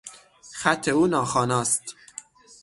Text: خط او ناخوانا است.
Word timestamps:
خط 0.59 0.87
او 0.87 1.07
ناخوانا 1.07 1.61
است. 1.61 1.95